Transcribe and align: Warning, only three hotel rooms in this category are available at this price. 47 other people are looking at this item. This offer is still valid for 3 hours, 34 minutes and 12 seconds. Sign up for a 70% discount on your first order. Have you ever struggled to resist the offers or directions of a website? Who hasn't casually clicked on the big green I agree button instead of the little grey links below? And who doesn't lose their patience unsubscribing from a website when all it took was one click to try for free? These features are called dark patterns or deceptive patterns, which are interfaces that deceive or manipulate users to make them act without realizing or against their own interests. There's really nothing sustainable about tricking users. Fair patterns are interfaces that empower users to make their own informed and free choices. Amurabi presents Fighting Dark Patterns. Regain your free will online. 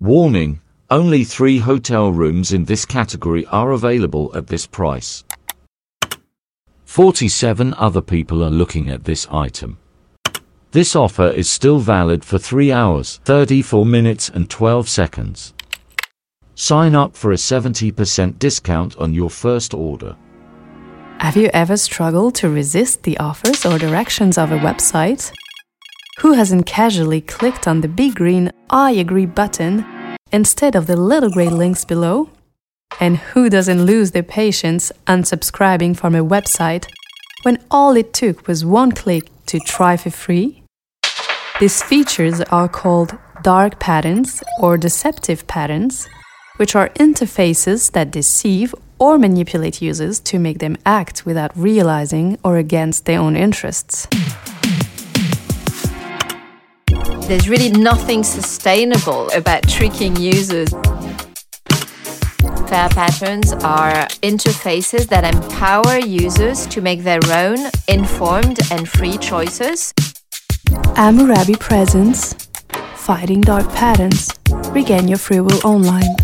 Warning, 0.00 0.60
only 0.90 1.24
three 1.24 1.58
hotel 1.58 2.12
rooms 2.12 2.52
in 2.52 2.66
this 2.66 2.84
category 2.84 3.46
are 3.46 3.70
available 3.70 4.30
at 4.36 4.46
this 4.46 4.66
price. 4.66 5.24
47 6.84 7.72
other 7.78 8.02
people 8.02 8.44
are 8.44 8.50
looking 8.50 8.90
at 8.90 9.04
this 9.04 9.26
item. 9.30 9.78
This 10.72 10.94
offer 10.94 11.28
is 11.28 11.48
still 11.48 11.78
valid 11.78 12.26
for 12.26 12.36
3 12.38 12.70
hours, 12.72 13.20
34 13.24 13.86
minutes 13.86 14.28
and 14.28 14.50
12 14.50 14.86
seconds. 14.86 15.54
Sign 16.54 16.94
up 16.94 17.16
for 17.16 17.32
a 17.32 17.36
70% 17.36 18.38
discount 18.38 18.96
on 18.98 19.14
your 19.14 19.30
first 19.30 19.72
order. 19.72 20.14
Have 21.20 21.38
you 21.38 21.48
ever 21.54 21.78
struggled 21.78 22.34
to 22.36 22.50
resist 22.50 23.02
the 23.02 23.16
offers 23.16 23.64
or 23.64 23.78
directions 23.78 24.36
of 24.36 24.52
a 24.52 24.58
website? 24.58 25.32
Who 26.26 26.32
hasn't 26.32 26.66
casually 26.66 27.20
clicked 27.20 27.68
on 27.68 27.82
the 27.82 27.86
big 27.88 28.16
green 28.16 28.50
I 28.68 28.90
agree 28.90 29.26
button 29.26 29.86
instead 30.32 30.74
of 30.74 30.88
the 30.88 30.96
little 30.96 31.30
grey 31.30 31.48
links 31.48 31.84
below? 31.84 32.30
And 32.98 33.18
who 33.18 33.48
doesn't 33.48 33.84
lose 33.84 34.10
their 34.10 34.24
patience 34.24 34.90
unsubscribing 35.06 35.96
from 35.96 36.16
a 36.16 36.24
website 36.24 36.88
when 37.44 37.62
all 37.70 37.96
it 37.96 38.12
took 38.12 38.48
was 38.48 38.64
one 38.64 38.90
click 38.90 39.30
to 39.46 39.60
try 39.60 39.96
for 39.96 40.10
free? 40.10 40.64
These 41.60 41.84
features 41.84 42.40
are 42.40 42.68
called 42.68 43.16
dark 43.44 43.78
patterns 43.78 44.42
or 44.58 44.76
deceptive 44.76 45.46
patterns, 45.46 46.08
which 46.56 46.74
are 46.74 46.88
interfaces 46.98 47.92
that 47.92 48.10
deceive 48.10 48.74
or 48.98 49.16
manipulate 49.16 49.80
users 49.80 50.18
to 50.20 50.40
make 50.40 50.58
them 50.58 50.76
act 50.84 51.24
without 51.24 51.56
realizing 51.56 52.36
or 52.42 52.56
against 52.56 53.04
their 53.04 53.20
own 53.20 53.36
interests. 53.36 54.08
There's 57.26 57.48
really 57.48 57.70
nothing 57.70 58.22
sustainable 58.22 59.28
about 59.30 59.68
tricking 59.68 60.14
users. 60.14 60.70
Fair 62.68 62.88
patterns 62.90 63.52
are 63.64 64.06
interfaces 64.22 65.08
that 65.08 65.24
empower 65.34 65.98
users 65.98 66.68
to 66.68 66.80
make 66.80 67.02
their 67.02 67.18
own 67.32 67.58
informed 67.88 68.60
and 68.70 68.88
free 68.88 69.18
choices. 69.18 69.92
Amurabi 70.94 71.58
presents 71.58 72.34
Fighting 72.94 73.40
Dark 73.40 73.68
Patterns. 73.72 74.30
Regain 74.70 75.08
your 75.08 75.18
free 75.18 75.40
will 75.40 75.66
online. 75.66 76.14